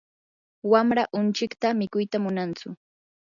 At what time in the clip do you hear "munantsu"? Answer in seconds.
2.23-2.67